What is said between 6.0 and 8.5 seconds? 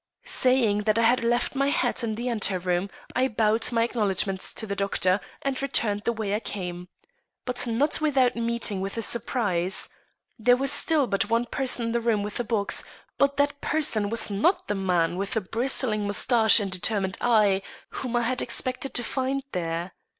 the way I came. But not without